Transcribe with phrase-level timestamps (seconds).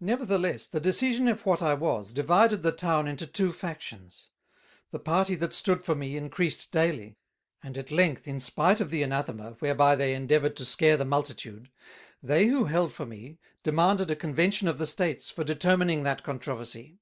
[0.00, 4.28] Nevertheless, the decision of what I was, divided the Town into Two Factions.
[4.90, 7.16] The party that stood for me encreased daily;
[7.62, 11.70] and at length in spight of the Anathema, whereby they endeavoured to scare the multitude:
[12.22, 16.98] They who held for me, demanded a Convention of the States, for determining that Controversie.